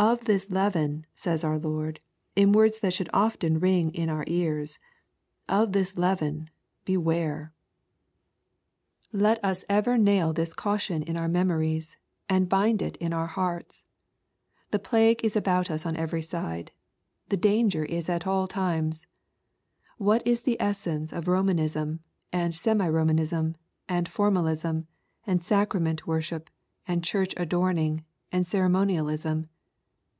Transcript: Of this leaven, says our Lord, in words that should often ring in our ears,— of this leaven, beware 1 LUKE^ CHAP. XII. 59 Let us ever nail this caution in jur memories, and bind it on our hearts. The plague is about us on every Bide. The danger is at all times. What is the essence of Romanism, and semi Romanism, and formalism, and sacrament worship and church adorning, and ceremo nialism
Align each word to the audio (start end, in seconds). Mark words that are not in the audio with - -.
Of 0.00 0.24
this 0.24 0.48
leaven, 0.48 1.04
says 1.14 1.44
our 1.44 1.58
Lord, 1.58 2.00
in 2.34 2.52
words 2.52 2.78
that 2.78 2.94
should 2.94 3.10
often 3.12 3.60
ring 3.60 3.90
in 3.94 4.08
our 4.08 4.24
ears,— 4.28 4.78
of 5.48 5.72
this 5.74 5.98
leaven, 5.98 6.48
beware 6.86 7.52
1 9.10 9.20
LUKE^ 9.20 9.20
CHAP. 9.20 9.20
XII. 9.20 9.20
59 9.20 9.22
Let 9.22 9.44
us 9.44 9.64
ever 9.68 9.98
nail 9.98 10.32
this 10.32 10.54
caution 10.54 11.02
in 11.02 11.16
jur 11.16 11.28
memories, 11.28 11.98
and 12.30 12.48
bind 12.48 12.80
it 12.80 12.96
on 13.02 13.12
our 13.12 13.26
hearts. 13.26 13.84
The 14.70 14.78
plague 14.78 15.22
is 15.22 15.36
about 15.36 15.70
us 15.70 15.84
on 15.84 15.96
every 15.96 16.22
Bide. 16.22 16.70
The 17.28 17.36
danger 17.36 17.84
is 17.84 18.08
at 18.08 18.26
all 18.26 18.48
times. 18.48 19.06
What 19.98 20.26
is 20.26 20.44
the 20.44 20.58
essence 20.58 21.12
of 21.12 21.28
Romanism, 21.28 22.00
and 22.32 22.56
semi 22.56 22.88
Romanism, 22.88 23.54
and 23.86 24.08
formalism, 24.08 24.86
and 25.26 25.42
sacrament 25.42 26.06
worship 26.06 26.48
and 26.88 27.04
church 27.04 27.34
adorning, 27.36 28.02
and 28.32 28.46
ceremo 28.46 28.86
nialism 28.86 29.48